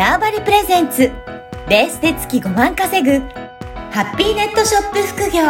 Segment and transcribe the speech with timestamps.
[0.00, 1.12] ターバリプレゼンツ
[1.68, 3.18] ベースで月5万稼ぐ
[3.90, 5.42] ハッピーネットショップ副業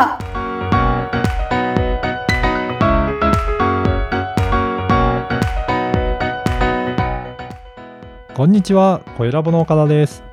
[8.35, 10.25] こんにちは、小ラボの岡田です。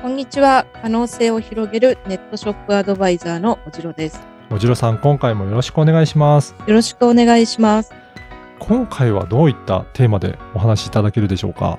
[0.00, 0.64] こんにちは。
[0.80, 4.18] 可能性を広げるネットショップアドバイザーのおじろです。
[4.50, 6.54] おじろさん、今回もよろしくお願いします。
[6.66, 7.92] よろしくお願いします。
[8.60, 11.78] 今回はどういったテーマでお話しいただけるでしょうか？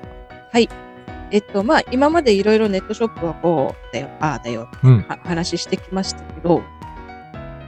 [1.30, 5.02] えっと、まあ、今までいろいろネットショップはこうだよ、ああだよ、うん。
[5.08, 6.62] は話してきましたけど、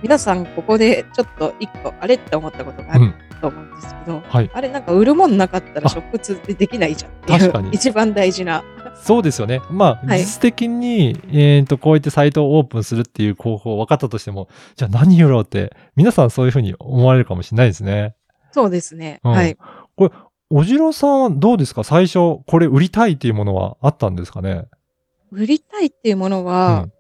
[0.02, 3.14] 皆さんここでちょっと一個、あれって思ったことがあるうん。
[3.40, 4.50] と思うんですけど、はい。
[4.52, 8.64] あれなんか売るもんなかったらあショップ通でできないじゃんっていう確かに一番大事な。
[8.94, 9.60] そうですよね。
[9.70, 18.14] まあ、はい実質的に、えっ、と、こうやってサイトをオープンするっていう方法分かったとしても、じゃあ何売ろうって、皆さんそういうふうに思われるかもしれないですね。
[18.52, 19.20] そうですね。
[19.24, 19.56] うんはい。
[20.54, 21.82] おじろさんはどうですか？
[21.82, 24.66] 最初、これ売りたいっていうものはあったんですかね？
[25.30, 26.92] 売りたいっていうものうは、ん。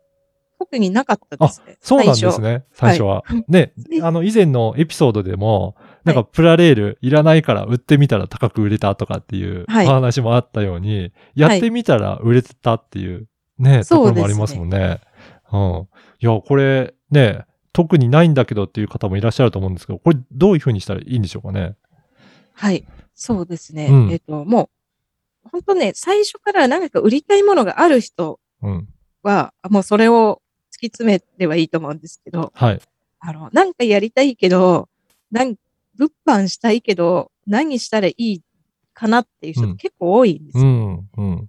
[0.58, 1.76] 特になかったですね。
[1.80, 2.32] そうなんで。
[2.32, 2.64] すね。
[2.72, 3.16] 最初は。
[3.16, 13.26] はいねで、あの、以前のエピソードでも、なんかはプラレールいらないから売ってみたら高く売れたとかっていうおはい話もあったように、やってみたら売れてたっていう
[13.58, 15.00] ね、とそうですねころもありますもんね。
[15.52, 15.88] うん。
[16.20, 21.74] いや、これね、特にないんだけどっていう方もいらっしゃると思うんですけど、これどういうふうにしたらいいんでしょうかね？
[22.54, 22.86] はい。
[23.14, 23.88] そうですね。
[23.90, 24.70] うんえっ、と、も
[25.44, 28.88] う、本当ね、最初から何か売りたいものがある人うん。
[29.22, 30.40] は、もうそれを
[30.72, 32.80] 突き詰めればいいと思うんですけど、はい。
[33.20, 34.88] あの、なんかやりたいけど、
[35.30, 35.54] なん
[35.96, 38.42] 物販したいけど、何したらいい
[38.94, 40.64] かなっていう人うん結構多いんですよ。
[40.64, 41.08] うん。
[41.16, 41.46] うん。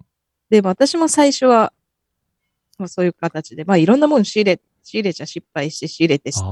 [0.50, 1.72] で、私も最初は、
[2.78, 6.42] まあ、そういう形で、まあいろんなもの仕入れ、仕入れちゃ失敗して仕入れて捨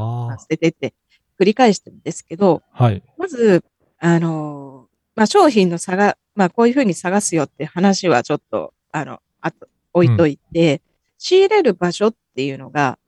[0.49, 0.95] ててって
[1.39, 2.85] 繰り返してるんですけど、あ。
[2.85, 3.03] はい。
[3.19, 3.65] まず、
[4.05, 10.83] あの、まあ、商品の差が、まあ、こういうふうに探すよって話はちょっと、あの、あと、置いといて、
[11.19, 12.99] 仕入れる場所っていうのが、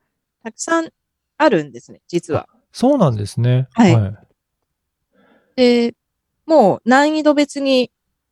[0.45, 0.91] たくさん
[1.37, 2.49] あるんですね、実は。
[2.71, 3.67] そうなんですね。
[3.73, 4.15] はいはい。
[5.57, 5.95] で、
[6.47, 7.91] もう難易度別に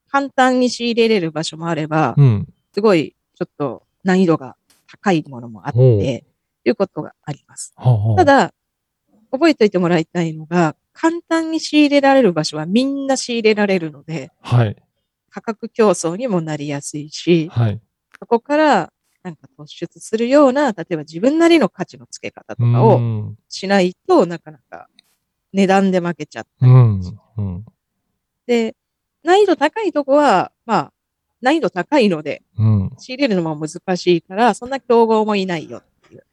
[0.09, 2.49] 簡単に仕入れれる場所もあれば、うん。
[2.73, 4.55] すごいちょっと難易度が
[4.89, 6.25] 高いものもあって、
[6.65, 7.73] いうことがあります。
[7.75, 8.55] はあはあただ、
[9.33, 14.77] 覚えておいてもらいたいのが、簡単に仕入れられる場所はみんな仕入れられるので、はい。
[15.31, 17.81] 価格競争にもなりやすいし、はい。
[18.19, 18.93] そこから
[19.23, 23.39] なんか突出するような、例えば自分なりの価値の付け方とかうをん。
[23.49, 24.89] しないとなかなか
[25.53, 27.01] 値段で負けちゃったりうん。
[27.37, 27.65] うん。
[28.47, 28.77] で、
[29.23, 30.93] 難易度高いとこは、まあ、
[31.41, 32.91] 難易度高いので、うん。
[32.99, 36.25] 仕入れるのも難しいから、そんな競合もいないよっていう。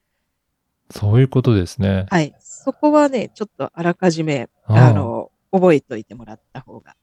[0.92, 2.06] そういうことですね。
[2.10, 2.34] はい。
[2.62, 6.96] そこはね、ちょっとあらかじめ、あの、覚えておいてもらった方が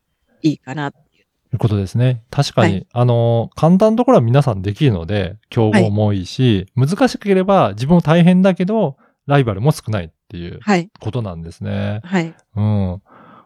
[0.42, 1.22] いいかなっていう。
[1.22, 2.22] いうことですね。
[2.30, 8.96] 確かに、はいあの、簡単なところは皆さんできるので、競合も多いし、難しければ自分も大変だけど、
[9.26, 10.90] ライバルも少ないっていうはい。
[11.00, 12.00] ことなんですね。
[12.04, 12.34] はい。
[12.54, 13.02] うん。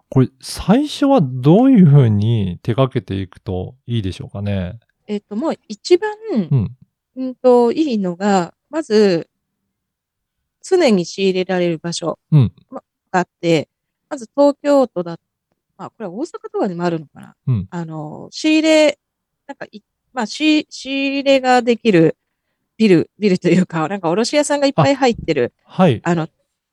[0.08, 4.80] これ、最初はどういうふうに手掛けていくといいでしょうかね？
[5.06, 6.10] えっ、と、もう一番、
[6.50, 6.76] うん。
[7.16, 9.28] うんと、いいのが、まず、
[10.62, 12.82] 常に仕入れられる場所が
[13.12, 13.68] あって、
[14.08, 15.18] まず東京都だ、
[15.76, 17.36] まあ、これは大阪とかにもあるのかな。
[17.46, 18.98] うんあの、仕入れ、
[19.46, 19.80] なんかい、
[20.12, 22.16] まあ、仕仕入れができる
[22.76, 26.00] ビル、ビルというか、なんか卸屋さんがいっぱい入ってる、はい。
[26.02, 26.28] あの、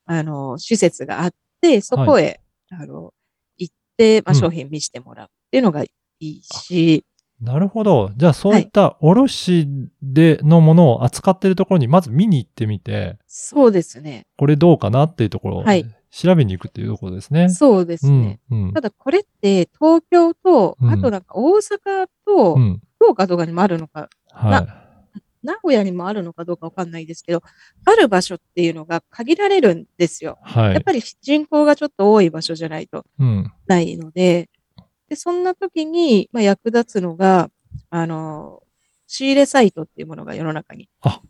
[0.06, 2.40] あの、施設があって、そこへ、
[2.70, 3.14] あの、
[3.58, 5.90] 行って、まあ、うん商品見せてもらうっていうのがい
[6.20, 7.06] いし、
[7.42, 8.12] なるほど。
[8.18, 9.68] じゃあ、そういった卸
[10.02, 14.26] でのものを扱っているところに、まず見に行ってみて、そうですね。
[14.38, 17.50] これどうかなっていうところをはい調べに行くっていうところですね。
[17.50, 18.40] そうですね。
[18.50, 18.64] うん。
[18.64, 22.82] うんただこれって東京と、うんあとなんか大阪とうん。
[23.00, 24.88] 福岡とかにもあるのか、はい。
[25.44, 27.44] 名古屋にもあるのかどうかわかんないですけど、
[27.86, 30.40] ある場所っていうのが限られるんですよ。
[30.42, 30.74] はい。
[30.74, 33.52] やっぱり人口がちょっと多い場所じゃないとうん。
[33.68, 34.50] ないので、
[35.10, 37.50] で、そんな時に、まあ、役立つのが、
[37.90, 38.64] あの、
[39.08, 41.22] 仕入れサイトっていうものが世の中にあ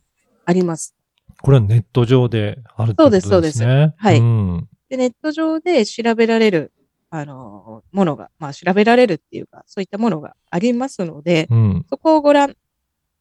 [0.45, 0.95] あります。
[1.41, 3.31] これはネット上であるってことですね。
[3.31, 4.69] そうですそうですはいうん。
[4.89, 6.71] で、ネット上で調べられる、
[7.11, 11.85] あの、ものが、まあ、調べられるっていうか、そういったものがありますので、うん。
[11.89, 12.55] そこをご覧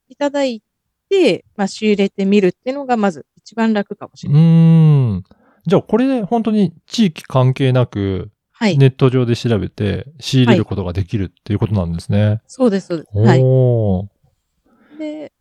[0.08, 0.62] いただい
[1.10, 4.42] て、まあ、仕入れてみるっていうのが、まず一番楽かもしうれない。
[4.42, 5.24] ーん。
[5.66, 8.78] じゃあ、これで本当に地域関係なく、はい。
[8.78, 12.40] ネット上で調べて仕入れることができるっていうことなんですね。
[12.46, 13.18] そうです、そうです。
[13.18, 14.98] はい。
[14.98, 15.32] で、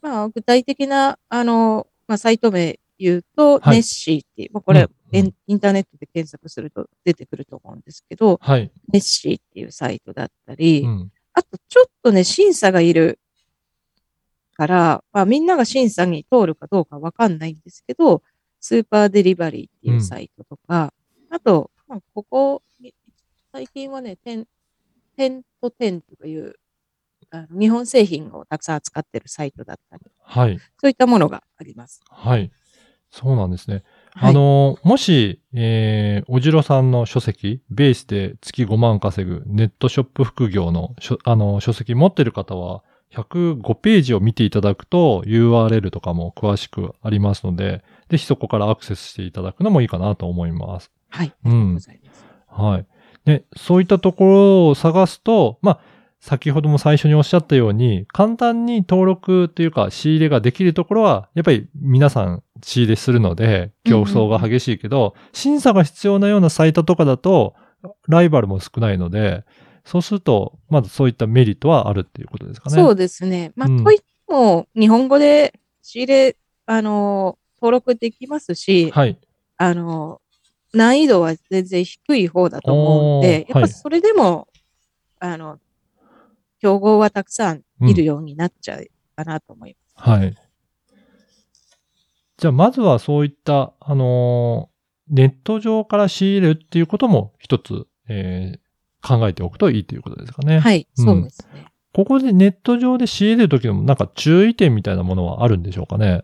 [0.00, 8.70] まあ、具体的な、あの、まあ、サイト名言うと、はいネッシーっていう、まあ、これ、うんインターネットで検索すると出てくると思うんですけど、はい。
[8.92, 11.10] ネッシーっていうサイトだったり、うん。
[11.32, 13.18] あと、ちょっとね、審査がいる
[14.54, 18.22] から、まあ、みんなが審査に通るかどうかわかんないんですけど、
[18.60, 20.94] スーパーデリバリーっていうサイトとか、
[21.30, 22.62] あと、まあ、ここ、
[23.52, 24.46] 最近はね、テン、
[25.16, 26.54] テントテンという、
[27.32, 30.58] あの日本製品をたくさん扱ってるサイトだったり、はい。
[30.80, 32.00] そういったものがあります。
[32.08, 32.52] はい。
[33.10, 33.82] そうなんですね。
[34.12, 50.92] はいあの、もし、えー、おじろさんの書籍、ベースで月5万稼ぐネットショップ副業の書あの書籍持ってる方は、105ページを見ていただくと URL とかも詳しくありますので、ぜひそこからアクセスしていただくのもいいかなと思います。
[51.10, 51.32] はい。
[51.44, 52.26] あうんりがとうございます。
[52.48, 52.86] はい。
[53.24, 55.80] で、そういったところを探すと、まあ、
[56.20, 67.54] 先ほども最初におっしゃったように、簡単に登録というか仕入れができるところは、やっぱり皆さん仕入れするので、競争が激しいけど、審査が必要なようなサイトとかだと、
[68.06, 69.44] ライバルも少ないので、
[69.84, 72.76] そうすると、まずそういったメリットはあるっていうことですかね。
[72.76, 73.52] そうですね。
[73.56, 76.36] まあ、うんといっても、日本語で仕入れ、
[76.66, 79.18] あの、登録できますし、はい。
[79.56, 80.20] あの、
[80.72, 84.48] 難易度は全然低い方だと思うんで、やっぱそれでも、
[85.18, 85.58] あの、
[86.60, 88.86] 競合はたくさんいるようになっちゃう
[89.16, 90.10] かなと思います。
[90.10, 90.34] はい。
[92.38, 94.70] じゃあ、まずはそういった、あのー
[95.12, 98.60] ネット上から仕入れるっていうことも一つ、えー
[99.02, 100.58] 考えておくといいということですかね。
[100.60, 101.72] はい、うんそうですね。
[101.94, 106.22] ここでネット上で仕入れるときのなんか注意点みたいなものはあるんでしょうかね？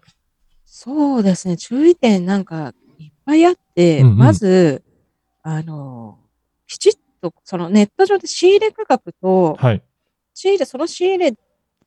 [0.67, 1.57] そうですね。
[1.57, 2.75] 注意点なんか
[3.27, 4.83] ぱいあって、うんうんまず、
[5.43, 6.19] あの、
[6.67, 9.83] きちっと、そのネット上で仕入れ価格と、はい。
[10.33, 11.35] 仕入れ、その仕入れ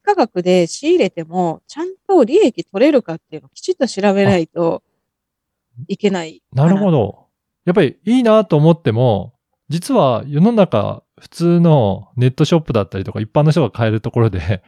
[0.03, 4.83] 価格で仕入れても、ちゃんと利益取れるかっていうのをきちっと調べないと
[5.87, 7.25] いけないかなるほど。
[7.65, 9.33] やっぱりいいなと思っても、
[9.69, 14.63] 実は世の中普通のネットショップだったりとか一般の人が買えるところで、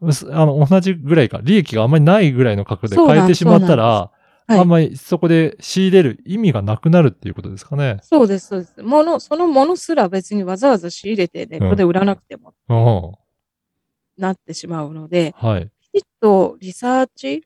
[0.30, 4.10] あの、同じぐらいか、利益があんまりないぐらいの価格で買えてしまったら、
[4.48, 7.98] はいあんまりそこで仕入れる意味がなくなるっていうことですかね。
[8.02, 8.82] そうです、そうです。
[8.82, 12.74] もの、そのものすら別にわざわざ仕入れてネットで売らなくてもう
[14.18, 14.22] ん。
[14.22, 15.70] なってしまうので、はい。
[15.92, 17.42] きちっとリサーチ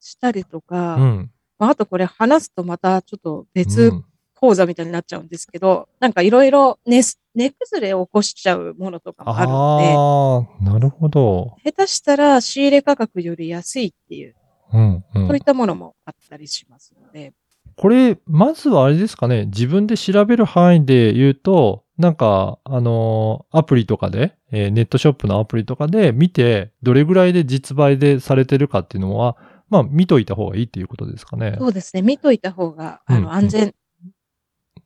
[0.00, 1.30] したりとか、うん。
[1.58, 4.04] まあ、あとこれ話すとまたちょっとう別ん
[4.42, 11.54] 講座みたいになっちゃうんですけど、なんかいろいろ値す値崩れを起こしちゃうものとかもあるのああ、なるほど。
[11.62, 14.34] で、下手したら仕入れ価格より安いっていう、
[14.72, 15.26] うん、うん。
[15.28, 17.32] そういったものもあったりしますので、
[17.76, 29.36] これ、まずはあれですかね、自分で調べる範囲で言うと、なんか、あのーアプリとかで、えーネットショップのアプリとかで見て、どれぐらいで実売でされてるかっていうのは、
[29.68, 31.56] まあ、見といた方がいいっていうことですかね。
[31.58, 33.74] そうですね、見といた方が、あうんの、安全、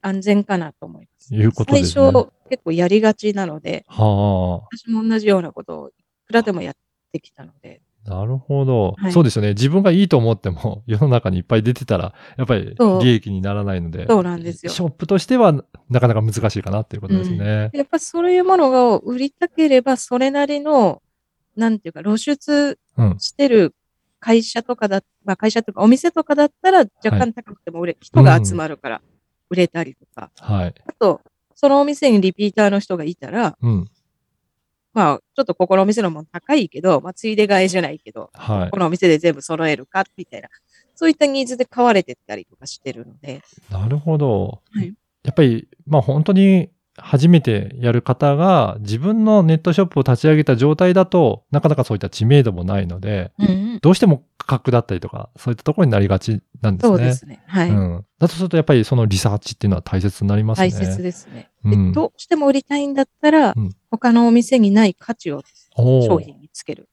[0.01, 1.35] 安全かなと思います。
[1.35, 2.03] いうことですね。
[2.03, 5.91] 最初、結構やりがちなので、は私も同じようなことをい
[6.27, 6.75] くらでもやっ
[7.11, 9.49] てきたので、あ、なるほど、はいそうですよね。
[9.49, 15.53] 自分がいいと思っても、 世の中にいっぱい出てたら、やっぱり利益にならないので、そうなんですよショップとしては、
[15.89, 17.69] なかなか難しいかなっていうことですね。
[17.73, 21.01] やっぱそういうものを売りたければ、それなりの、
[21.55, 23.19] なんていうか、露出うん。
[23.19, 23.75] してる
[24.19, 29.01] 会社とかだ、まあ会社とかお店とかだったら若干高くても売れ、人が集まるから
[29.49, 30.73] 売れたりとか、はい。
[30.87, 31.21] あと、
[31.55, 33.89] そのお店にリピーターの人がいたら、うん。
[34.97, 38.77] まあ、ちょっとここのお店のもの高いけど、まあ、ついで買いじゃないけど、はいこ。
[38.77, 40.49] のお店で全部揃えるか、みたいな、
[40.95, 44.63] そういったニーズで買われてったりとかしてるので、なるほど。
[44.71, 44.91] はい
[45.23, 53.31] やっぱり、まあ本当に初めてやる方が自分のネットショップを立ち上げた状態だと、なかなかそういった知名度もないので、
[53.81, 56.89] どうしても価格だったりとか、そういったところになりがちなんですね。
[56.89, 57.43] そうですね。
[57.47, 57.69] はい。
[57.69, 58.05] うん。
[58.19, 60.69] だとするとやっぱりそのリサーチっていうのは大切になりますね。
[60.69, 61.49] 大切ですね。
[61.63, 65.43] うんでどうしても売りたいんだったら、うん他のお店にない価値を
[65.75, 66.89] 商品につける。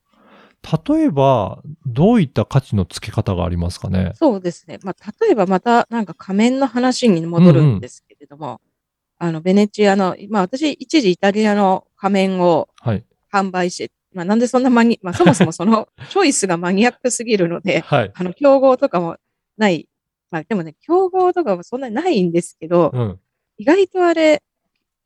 [0.88, 4.12] 例えば、どういった価値の付け方がありますかね？
[4.14, 4.78] そうですね。
[4.82, 8.60] まあ、例えばまたなんか仮面の話に戻るんですけれども、
[9.24, 13.04] あの、ベネチアの、まあ私一時イタリアの仮面をはい。
[13.32, 18.12] 販売して、まあなんでそんなマニ、まあそもそもその チョイスがマニアックすぎるので、はい。
[18.14, 19.16] あの、競合とかも
[19.56, 19.88] ない。
[20.30, 23.20] まあでもね、競合とかもそんなにないんですけど、うん。
[23.56, 24.42] 意外とあれ、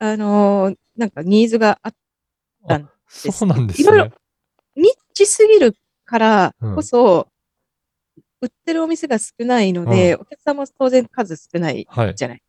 [0.00, 1.94] あのーなんかニーズがあっ
[2.66, 4.12] たんですそうなんですいろいろね。
[4.74, 7.28] ニッチすぎるからうんこそ、
[8.40, 12.14] 売ってるお店が少ないので、お客さんも当然数少ないはい。
[12.16, 12.42] じゃない。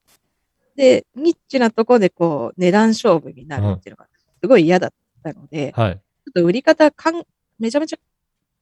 [0.79, 4.07] で、ニッチなとこでこう、値段勝負になるっていうのが、
[4.41, 5.95] すごい嫌だったので、はい。
[5.95, 7.21] ちょっと売り方かん、
[7.59, 7.97] めちゃめちゃ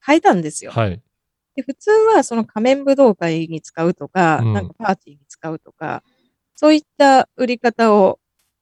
[0.04, 0.72] 変えたんですよ。
[0.72, 1.00] はい。
[1.56, 6.02] で普通はその仮面武道会に使うとか、うんなんかパーティーに使うとか、
[6.56, 8.20] そういった売り方を、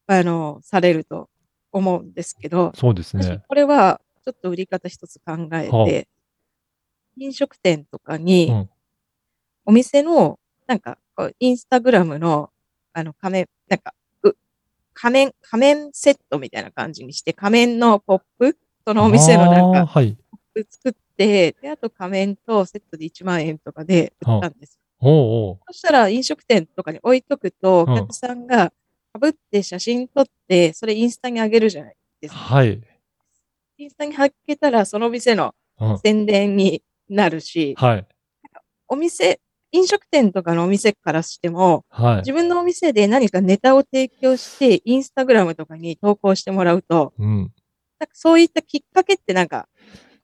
[0.08, 1.30] あの、されると
[1.72, 3.42] 思うんですけど、そうです私ね。
[3.48, 6.10] これはちょっと売り方一つ考えはて、
[7.16, 8.70] 飲食店とかに、うん
[9.68, 11.00] お店の、なんか、
[11.40, 12.52] インスタグラムの、
[12.96, 14.32] あの、仮面、なんか、う
[14.94, 20.18] 仮面、仮面セットみたいな感じにして、仮面のポップそのお店のなんか、はい。
[20.70, 24.80] 作って、で、あと仮面とセットで1万円とかで売ったんです。
[25.02, 28.72] おうおうそしたら飲食店とかに置いとくと、うんお客さんが
[29.22, 32.40] 被って写真撮って、それインスタに上げるじゃないですか。
[32.40, 32.82] はい。
[33.78, 36.00] インスタに上げたら、その店のうん。
[36.00, 38.08] 宣伝になるし、はい。
[38.88, 39.42] お店、
[39.76, 42.18] 飲食店とかのお店からしても、はい。
[42.18, 47.38] 自分のお店で何かネタを提供して、インスタグラムとかに投稿してもらうと、うん。
[48.00, 49.68] なんかそういったきっかけってなんか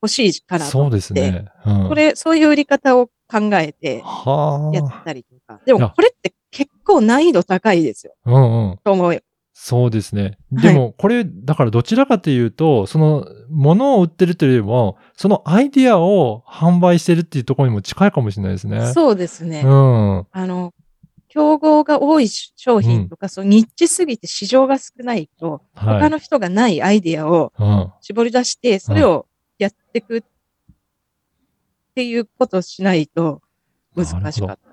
[0.02, 0.90] 欲しいかなとそう。
[0.90, 1.46] ですね。
[1.66, 1.88] うん。
[1.90, 5.02] これ、そういう売り方を考えてやっはあ。
[5.06, 5.62] たりとか。
[5.66, 8.14] でもこれって結構難易度高いですよ。
[8.26, 8.78] うんうん。
[8.84, 9.22] と思うよ。
[9.64, 10.40] そうですね。
[10.52, 18.92] はいでも、これ、だからどちらかというと、その、物を売ってるというよりも、そのアイディアを販売してるっていうところにも近いかもしれないですね。
[18.92, 19.62] そうですね。
[19.64, 20.28] うん。
[20.32, 20.74] あの、
[21.28, 26.00] 競合が多い商品とか、そうニッチすぎて市場が少ないと、はい。
[26.02, 27.92] 他の人がないアイディアをうん。
[28.02, 29.28] 絞り出して、それを
[29.60, 30.22] やっていくっ
[31.94, 33.44] ていうことをしないと
[33.96, 34.71] 難しかった。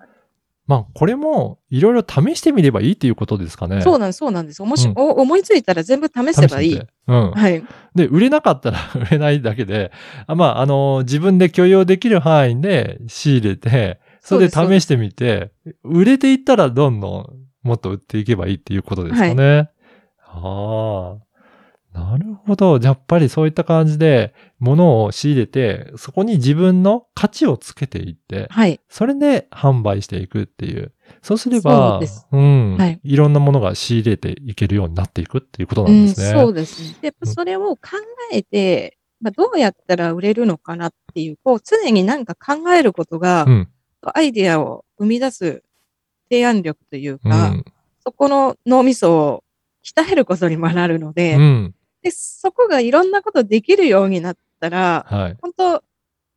[0.69, 3.81] まあ、これも、いろいろ試してみればいいっていうことですかね。
[3.81, 4.63] そうなんです、そうなんです。
[4.63, 7.31] もし、うんお思いついたら全部試せばいいうん。
[7.31, 7.65] はい。
[7.95, 9.91] で、売れなかったら 売れないだけで、
[10.27, 15.53] あまあ、あの、自分で許容できる範囲で仕入れて、それで試してみて、
[15.85, 17.27] 売れていったらどんどん
[17.63, 19.71] もっと売っていけばいいっていうことですかね。
[20.23, 21.28] ああ。
[21.93, 22.79] なるほど。
[22.79, 28.81] じゃあやっぱりそういった感じで、物を仕入れて、そこに自分の価値をつけていって、はい。
[28.89, 30.93] それで販売していくっていう。
[31.23, 33.17] そうすれそば、うですん、はいい。
[33.17, 36.41] ろんなものが仕入れていけるようになっていくっていうことなうんん、ですね。
[36.41, 36.89] そうですね。
[37.01, 37.81] で、やっぱうんそれを考
[38.33, 43.69] えて、まあ、どうやったら売れるのかなっていう、こう、常になんか考えることが、うん。
[44.15, 45.65] アイディアを生み出す
[46.31, 47.65] 提案力といううか、ん。
[48.05, 49.45] そこの脳みそを
[49.85, 51.75] 鍛えることにもなるので、うん。
[52.09, 55.37] で、そこがいろんなことできるようになったら、はい。
[55.41, 55.85] 本当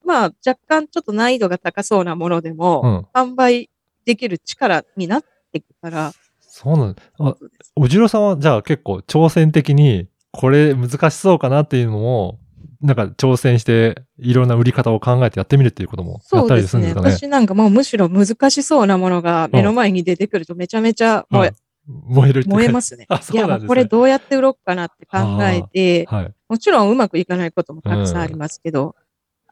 [0.04, 3.32] まあ、若干ちょっと難易度が高そうなものでも、うん。
[3.32, 3.70] 販売
[4.06, 7.36] できる力になっていくから、そうなんあ、
[7.75, 12.40] おじろさんはじゃあ結構挑戦的に、これ難しそうかなっていうのも、
[12.82, 16.90] なんか挑戦して、いろんな売り方を考えてやってみるっていうこともやったりそうですね？
[16.90, 17.28] するんですかね。
[17.28, 21.56] 私なんかもうむしろ難しそうなものが目の前に出てくるとめちゃめちゃ燃え,、うん
[22.05, 23.05] 燃える燃えますね。
[23.10, 23.65] あ、そいうや、なんですね。
[23.65, 26.33] もうこれどうやって売ろうかなって考えて、はい。
[26.50, 28.95] もちろんうまくいかないこともたくさんありますけど、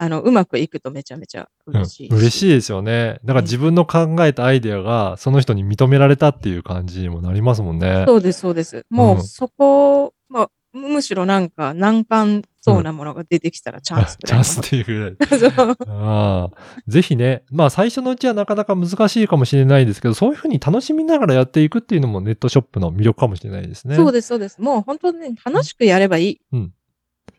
[0.01, 2.09] あの、うまくいくとめちゃめちゃうん嬉しい。
[2.09, 3.19] 嬉しいですよね。
[3.25, 8.05] だから自分の考えたアイデアが、その人に認められたっていう感じにもなりますもんね。
[8.07, 8.85] そうです、そうです。
[8.89, 14.43] もうんうそこ、まあ、むしろなんか難関そうなものが出てきたらチャンスくらいの。
[14.45, 15.75] チャンスっていうぐらい。
[15.87, 23.95] ああ、ぜひね、まあ最初のうちはなかなか難しいかもしれないですけど、そういうふうに楽しみながらやっていくっていうのもネットショップの魅力かもしれないですね。
[23.95, 24.61] でそうです、そうです。
[24.61, 26.41] もう本当にね、楽しくやればいい。
[26.51, 26.73] うん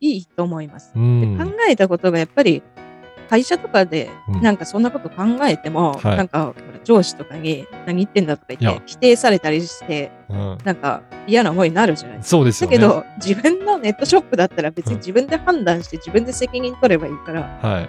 [0.00, 0.92] いいと思います。
[0.94, 1.38] うでん。
[1.38, 2.62] 考えたことがやっぱり、
[3.30, 12.52] 会社とかでうんなんかそんなこと考えても、はいなんか上司とかに何言ってんだとか言って否定されたりして、うんなんか嫌な思いになるじゃないですか。
[12.52, 12.78] すよね。
[12.78, 17.86] だけど、自分のネットショップだったら別に自分で判断して自分で責任取ればいいから、は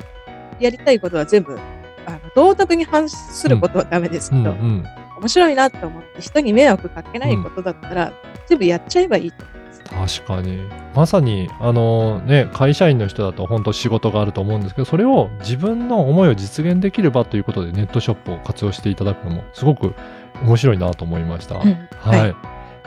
[0.59, 0.63] い。
[0.63, 1.57] やりたいことは全部、
[2.05, 4.85] あの道徳に反することはダメですけど、うんうん。
[5.19, 8.13] 面白いなと思って人に迷惑かけないことだったら、
[8.47, 9.45] 全部やっちゃえばいいと。
[9.91, 10.67] 確かに。
[10.95, 19.93] まさに、あのね、会社員の人だと本当仕事があると思うんですけど、それを自分の思いを実現できる場ということでネットショップを活用していただくのもすごく
[20.41, 21.55] 面白いなと思いました。
[21.55, 21.63] うん
[21.99, 22.35] はい、はい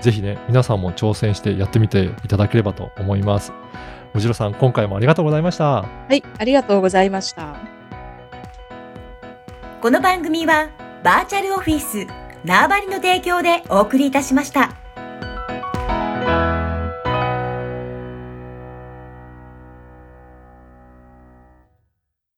[0.00, 3.52] ぜひね、皆さんも挑戦してやってみていただければと思います。
[4.14, 5.64] おじろさん、今回もありがとうございました。
[5.82, 7.56] はい、ありがとうございました。
[9.80, 10.68] この番組は
[11.02, 12.06] バーチャルオフィス
[12.44, 14.83] 縄張りの提供でお送りいたしました。